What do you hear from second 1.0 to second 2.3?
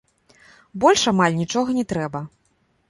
амаль нічога не трэба.